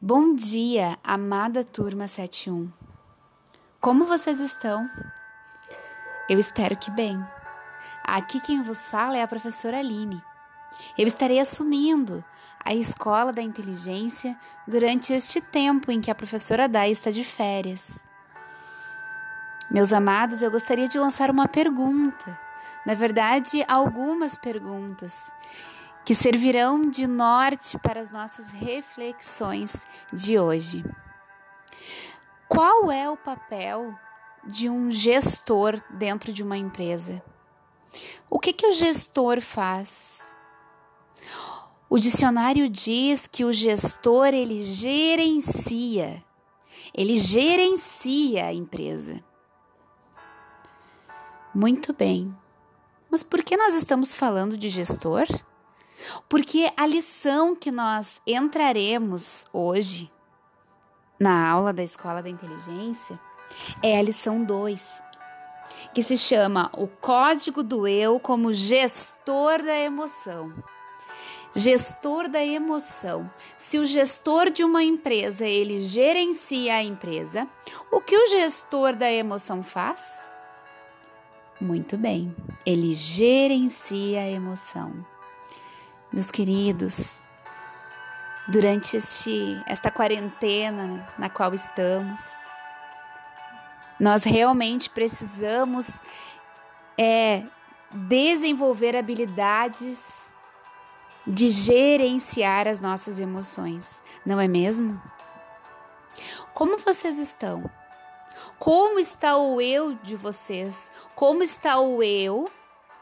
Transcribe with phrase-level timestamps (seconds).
[0.00, 2.66] Bom dia, amada turma 71.
[3.80, 4.88] Como vocês estão?
[6.28, 7.20] Eu espero que bem.
[8.04, 10.22] Aqui quem vos fala é a professora Aline.
[10.96, 12.24] Eu estarei assumindo
[12.64, 14.38] a Escola da Inteligência
[14.68, 17.98] durante este tempo em que a professora Dai está de férias.
[19.68, 22.38] Meus amados, eu gostaria de lançar uma pergunta.
[22.86, 25.28] Na verdade, algumas perguntas
[26.08, 30.82] que servirão de norte para as nossas reflexões de hoje.
[32.48, 33.94] Qual é o papel
[34.42, 37.22] de um gestor dentro de uma empresa?
[38.30, 40.32] O que, que o gestor faz?
[41.90, 46.24] O dicionário diz que o gestor ele gerencia,
[46.94, 49.22] ele gerencia a empresa.
[51.54, 52.34] Muito bem.
[53.10, 55.26] Mas por que nós estamos falando de gestor?
[56.28, 60.10] Porque a lição que nós entraremos hoje
[61.18, 63.18] na aula da Escola da Inteligência
[63.82, 65.02] é a lição 2,
[65.92, 70.52] que se chama O Código do Eu como Gestor da Emoção.
[71.54, 73.28] Gestor da emoção.
[73.56, 77.48] Se o gestor de uma empresa ele gerencia a empresa,
[77.90, 80.28] o que o gestor da emoção faz?
[81.58, 85.04] Muito bem, ele gerencia a emoção.
[86.10, 87.16] Meus queridos,
[88.48, 92.18] durante este, esta quarentena na qual estamos,
[94.00, 95.90] nós realmente precisamos
[96.96, 97.44] é,
[97.92, 100.02] desenvolver habilidades
[101.26, 104.98] de gerenciar as nossas emoções, não é mesmo?
[106.54, 107.70] Como vocês estão?
[108.58, 110.90] Como está o eu de vocês?
[111.14, 112.50] Como está o eu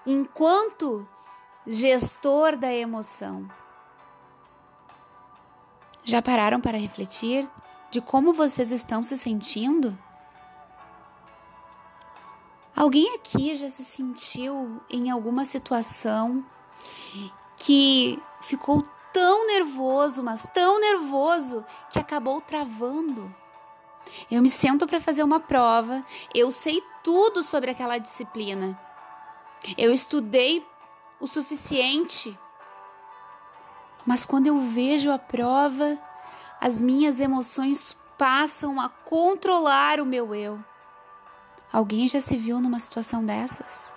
[0.05, 1.09] enquanto
[1.67, 3.49] gestor da emoção.
[6.05, 7.51] Já pararam para refletir
[7.91, 9.97] de como vocês estão se sentindo?
[12.75, 16.45] Alguém aqui já se sentiu em alguma situação
[17.57, 23.35] que ficou tão nervoso, mas tão nervoso que acabou travando?
[24.31, 28.79] Eu me sento para fazer uma prova, eu sei tudo sobre aquela disciplina.
[29.77, 30.65] Eu estudei
[31.21, 32.37] o suficiente.
[34.05, 35.99] Mas quando eu vejo a prova,
[36.61, 40.63] as minhas emoções passam a controlar o meu eu.
[41.73, 43.93] Alguém já se viu numa situação dessas?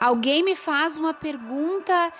[0.00, 2.12] Alguém me faz uma pergunta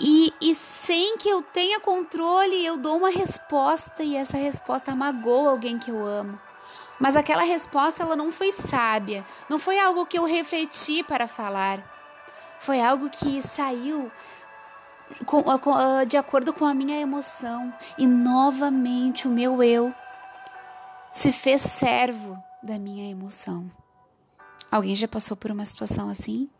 [0.00, 5.50] e, e, sem que eu tenha controle, eu dou uma resposta e essa resposta magoa
[5.50, 6.40] alguém que eu amo.
[7.00, 11.82] Mas aquela resposta ela não foi sábia, não foi algo que eu refleti para falar.
[12.58, 14.12] Foi algo que saiu
[15.24, 19.94] com, com, ah, de acordo com a minha emoção e novamente o meu eu
[21.10, 23.70] se fez servo da minha emoção.
[24.70, 26.50] Alguém já passou por uma situação assim?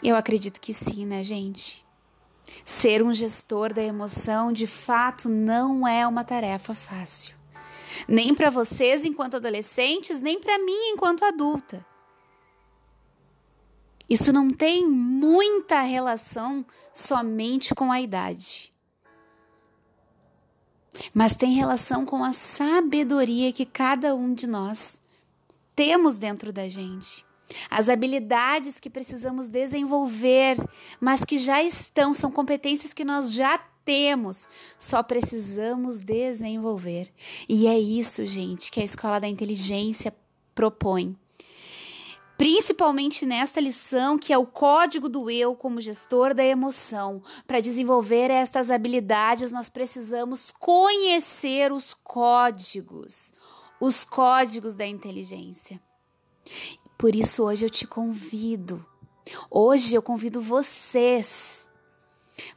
[0.00, 1.84] Eu acredito que sim, né, gente?
[2.64, 7.39] Ser um gestor da emoção de fato não é uma tarefa fácil
[8.08, 11.84] nem para vocês enquanto adolescentes, nem para mim enquanto adulta.
[14.08, 18.72] Isso não tem muita relação somente com a idade,
[21.14, 25.00] mas tem relação com a sabedoria que cada um de nós
[25.76, 27.24] temos dentro da gente.
[27.70, 30.56] As habilidades que precisamos desenvolver,
[31.00, 33.58] mas que já estão, são competências que nós já
[33.90, 37.12] temos, só precisamos desenvolver.
[37.48, 40.14] E é isso, gente, que a Escola da Inteligência
[40.54, 41.16] propõe.
[42.38, 47.20] Principalmente nesta lição, que é o código do eu como gestor da emoção.
[47.48, 53.34] Para desenvolver estas habilidades, nós precisamos conhecer os códigos,
[53.80, 55.80] os códigos da inteligência.
[56.96, 58.86] Por isso, hoje eu te convido,
[59.50, 61.68] hoje eu convido vocês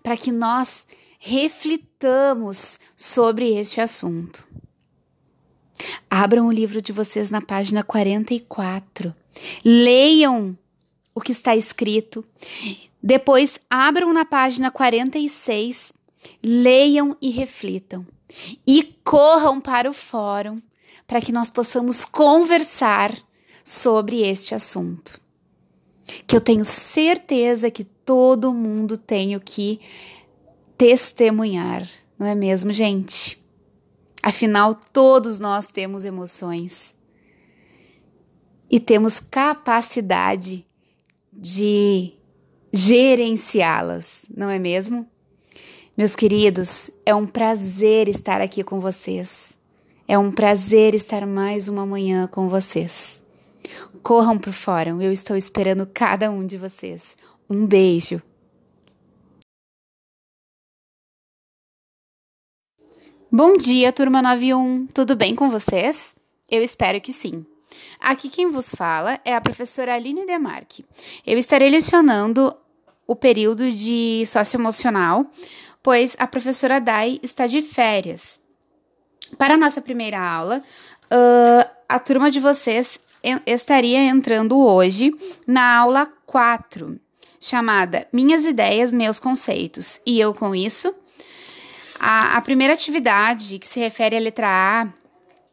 [0.02, 0.88] para que nós
[1.26, 4.46] reflitamos sobre este assunto.
[6.10, 9.14] Abram o livro de vocês na página 44.
[9.64, 10.58] Leiam
[11.16, 12.26] o que está escrito.
[13.02, 15.94] Depois, abram na página 46.
[16.44, 18.06] Leiam e reflitam.
[18.68, 20.62] E corram para o fórum
[21.08, 23.16] para que nós possamos conversar
[23.64, 25.18] sobre este assunto.
[26.28, 29.80] Que eu tenho certeza que todo mundo tem o que
[30.78, 31.88] testemunhar,
[32.18, 33.42] não é mesmo, gente?
[34.22, 36.96] Afinal, todos nós temos emoções
[38.70, 40.66] e temos capacidade
[41.32, 42.14] de
[42.72, 45.08] gerenciá-las, não é mesmo?
[45.96, 49.56] Meus queridos, é um prazer estar aqui com vocês.
[50.08, 53.22] É um prazer estar mais uma manhã com vocês.
[54.02, 57.16] Corram para o fórum, eu estou esperando cada um de vocês.
[57.50, 58.22] Um beijo.
[63.36, 64.86] Bom dia, turma 91.
[64.94, 66.14] Tudo bem com vocês?
[66.48, 67.44] Eu espero que sim.
[68.00, 70.86] Aqui quem vos fala é a professora Aline Demarque.
[71.26, 72.56] Eu estarei lecionando
[73.08, 75.26] o período de socioemocional,
[75.82, 78.40] pois a professora Dai está de férias.
[79.36, 80.62] Para a nossa primeira aula,
[81.06, 83.00] uh, a turma de vocês
[83.48, 85.12] estaria entrando hoje
[85.48, 87.00] na aula 4,
[87.40, 90.00] chamada Minhas Ideias, Meus Conceitos.
[90.06, 90.94] E eu com isso
[92.04, 94.88] a, a primeira atividade, que se refere à letra A,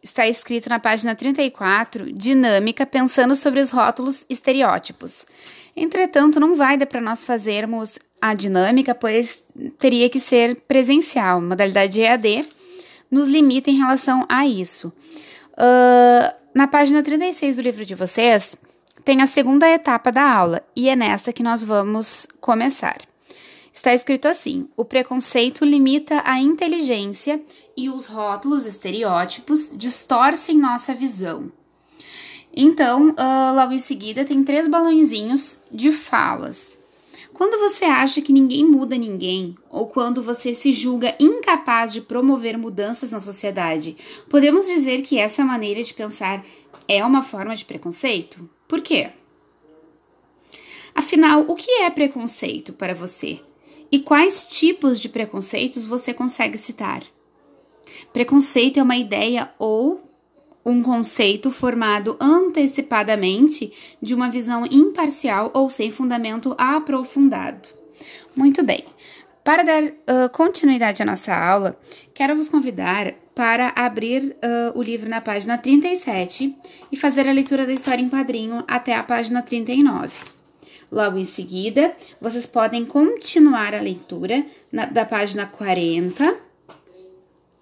[0.02, 5.25] está escrito na página 34, dinâmica, pensando sobre os rótulos estereótipos.
[5.76, 9.44] Entretanto, não vai dar para nós fazermos a dinâmica, pois
[9.79, 11.41] teria que ser presencial.
[11.41, 12.44] Modalidade EAD
[13.08, 14.93] nos limita em relação a isso.
[15.52, 18.56] Uh, na página 36 do livro de vocês,
[19.05, 23.10] tem a segunda etapa da aula, e é nessa que nós vamos começar.
[23.73, 27.41] Está escrito assim: o preconceito limita a inteligência
[27.77, 31.51] e os rótulos estereótipos distorcem nossa visão.
[32.55, 36.79] Então, uh, logo em seguida, tem três balãozinhos de falas.
[37.33, 42.59] Quando você acha que ninguém muda ninguém, ou quando você se julga incapaz de promover
[42.59, 43.97] mudanças na sociedade,
[44.29, 46.45] podemos dizer que essa maneira de pensar
[46.87, 48.51] é uma forma de preconceito?
[48.69, 49.11] Por quê?
[50.95, 53.41] Afinal, o que é preconceito para você?
[53.91, 57.03] E quais tipos de preconceitos você consegue citar?
[58.13, 60.01] Preconceito é uma ideia ou
[60.65, 67.69] um conceito formado antecipadamente de uma visão imparcial ou sem fundamento aprofundado.
[68.37, 68.85] Muito bem.
[69.43, 71.79] Para dar uh, continuidade à nossa aula,
[72.15, 76.55] quero vos convidar para abrir uh, o livro na página 37
[76.93, 80.40] e fazer a leitura da história em quadrinho até a página 39.
[80.91, 86.37] Logo em seguida, vocês podem continuar a leitura na, da página 40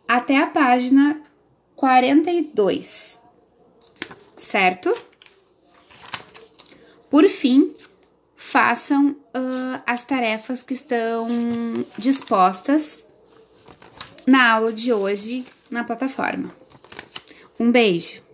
[0.07, 1.21] até a página
[1.77, 3.21] 42,
[4.35, 4.95] certo?
[7.11, 7.75] Por fim,
[8.35, 11.27] façam uh, as tarefas que estão
[11.99, 13.05] dispostas
[14.27, 16.55] na aula de hoje na plataforma.
[17.61, 18.28] Um beijo!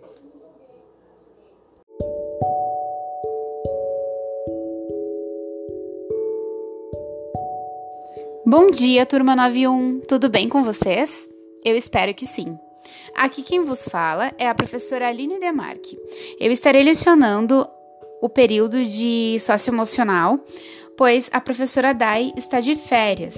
[8.56, 10.02] Bom dia, turma 91.
[10.06, 11.26] Tudo bem com vocês?
[11.64, 12.56] Eu espero que sim.
[13.16, 15.98] Aqui quem vos fala é a professora Aline Demarque.
[16.38, 17.66] Eu estarei lecionando
[18.22, 20.38] o período de socioemocional,
[20.96, 23.36] pois a professora Dai está de férias.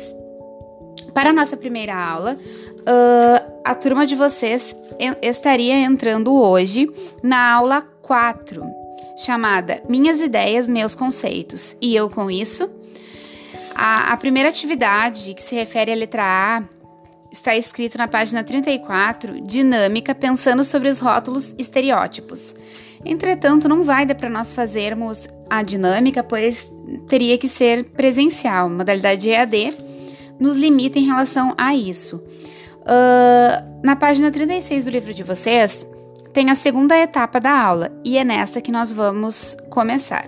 [1.14, 4.76] Para a nossa primeira aula, uh, a turma de vocês
[5.22, 6.90] estaria entrando hoje
[7.22, 8.62] na aula 4,
[9.24, 11.74] chamada Minhas Ideias, Meus Conceitos.
[11.80, 12.68] E eu com isso
[13.76, 16.62] a, a primeira atividade, que se refere à letra A,
[17.30, 22.54] está escrito na página 34, dinâmica, pensando sobre os rótulos estereótipos.
[23.04, 26.70] Entretanto, não vai dar para nós fazermos a dinâmica, pois
[27.06, 28.70] teria que ser presencial.
[28.70, 29.74] Modalidade EAD
[30.40, 32.16] nos limita em relação a isso.
[32.16, 35.86] Uh, na página 36 do livro de vocês,
[36.32, 40.26] tem a segunda etapa da aula, e é nessa que nós vamos começar.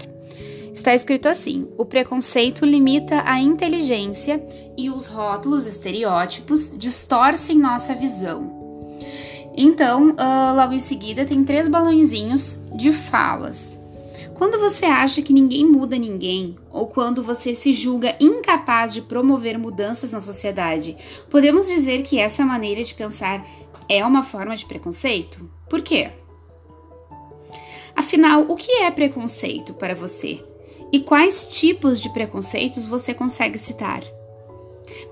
[0.79, 4.41] Está escrito assim: o preconceito limita a inteligência
[4.77, 9.03] e os rótulos estereótipos distorcem nossa visão.
[9.57, 13.77] Então, uh, logo em seguida, tem três balãozinhos de falas.
[14.35, 19.59] Quando você acha que ninguém muda ninguém, ou quando você se julga incapaz de promover
[19.59, 20.97] mudanças na sociedade,
[21.29, 23.45] podemos dizer que essa maneira de pensar
[23.89, 25.51] é uma forma de preconceito?
[25.69, 26.13] Por quê?
[27.97, 30.41] Afinal, o que é preconceito para você?
[30.93, 34.03] E quais tipos de preconceitos você consegue citar?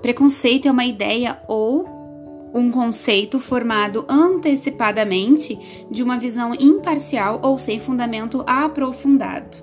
[0.00, 1.96] Preconceito é uma ideia ou
[2.54, 5.58] um conceito formado antecipadamente
[5.90, 9.58] de uma visão imparcial ou sem fundamento aprofundado.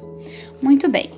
[0.61, 1.09] Muito bem.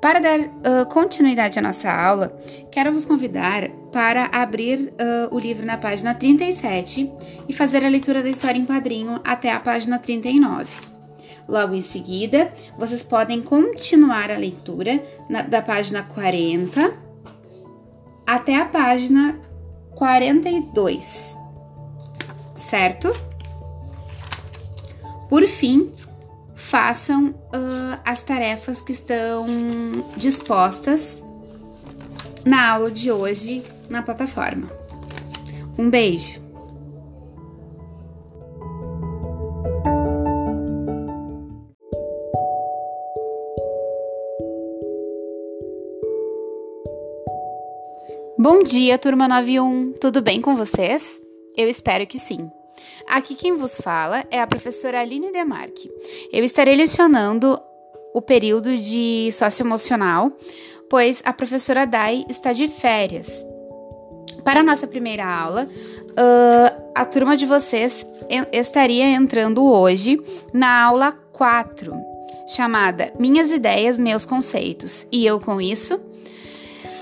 [0.00, 2.36] Para dar uh, continuidade à nossa aula,
[2.70, 7.10] quero vos convidar para abrir uh, o livro na página 37
[7.48, 10.93] e fazer a leitura da história em quadrinho até a página 39.
[11.48, 16.94] Logo em seguida, vocês podem continuar a leitura na, da página 40
[18.26, 19.38] até a página
[19.94, 21.36] 42,
[22.54, 23.12] certo?
[25.28, 25.92] Por fim,
[26.54, 29.44] façam uh, as tarefas que estão
[30.16, 31.22] dispostas
[32.44, 34.70] na aula de hoje na plataforma.
[35.78, 36.43] Um beijo!
[48.44, 49.92] Bom dia, turma 91.
[49.92, 51.18] Tudo bem com vocês?
[51.56, 52.50] Eu espero que sim.
[53.08, 55.90] Aqui quem vos fala é a professora Aline Demarque.
[56.30, 57.58] Eu estarei lecionando
[58.12, 60.30] o período de socioemocional,
[60.90, 63.32] pois a professora Dai está de férias.
[64.44, 68.06] Para a nossa primeira aula, uh, a turma de vocês
[68.52, 70.20] estaria entrando hoje
[70.52, 71.94] na aula 4,
[72.54, 75.06] chamada Minhas Ideias, Meus Conceitos.
[75.10, 75.98] E eu, com isso,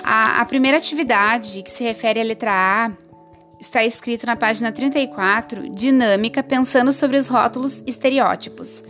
[0.02, 2.90] a, a primeira atividade que se refere à letra A
[3.61, 8.82] está escrito na página 34, dinâmica, pensando sobre os rótulos estereótipos.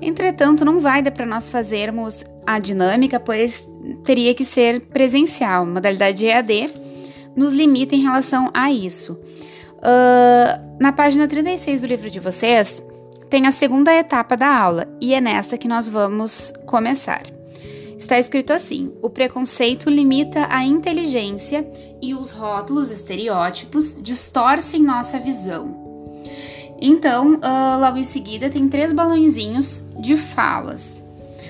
[0.00, 3.68] Entretanto, não vai dar para nós fazermos a dinâmica, pois
[4.04, 5.66] teria que ser presencial.
[5.66, 6.70] Modalidade EAD
[7.36, 9.12] nos limita em relação a isso.
[9.78, 12.82] Uh, na página 36 do livro de vocês,
[13.28, 17.39] tem a segunda etapa da aula e é nessa que nós vamos começar.
[18.00, 21.70] Está escrito assim: o preconceito limita a inteligência
[22.02, 25.78] e os rótulos estereótipos distorcem nossa visão.
[26.80, 31.04] Então, uh, logo em seguida, tem três balãozinhos de falas.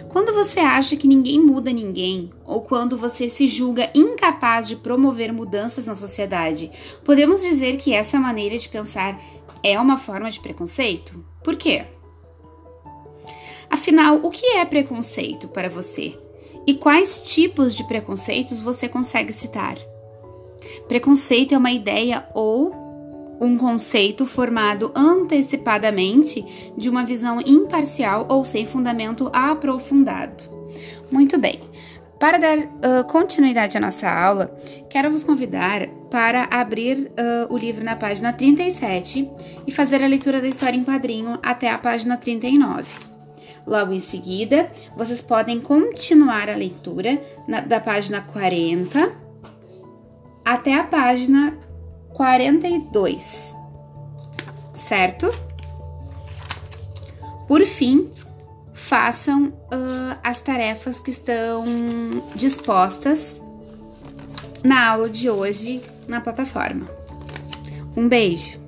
[0.08, 5.32] Quando você acha que ninguém muda ninguém, ou quando você se julga incapaz de promover
[5.32, 6.68] mudanças na sociedade,
[7.04, 9.22] podemos dizer que essa maneira de pensar
[9.62, 11.24] é uma forma de preconceito?
[11.44, 11.84] Por quê?
[13.70, 16.18] Afinal, o que é preconceito para você?
[16.66, 19.76] E quais tipos de preconceitos você consegue citar?
[20.86, 22.90] Preconceito é uma ideia ou
[23.40, 26.44] um conceito formado antecipadamente
[26.76, 30.44] de uma visão imparcial ou sem fundamento aprofundado.
[31.10, 31.58] Muito bem.
[32.18, 34.54] Para dar uh, continuidade à nossa aula,
[34.90, 39.26] quero vos convidar para abrir uh, o livro na página 37
[39.66, 43.09] e fazer a leitura da história em quadrinho até a página 39.
[43.70, 49.12] Logo em seguida, vocês podem continuar a leitura na, da página 40
[50.44, 51.56] até a página
[52.12, 53.54] 42,
[54.72, 55.30] certo?
[57.46, 58.10] Por fim,
[58.74, 61.62] façam uh, as tarefas que estão
[62.34, 63.40] dispostas
[64.64, 66.88] na aula de hoje na plataforma.
[67.96, 68.59] Um beijo!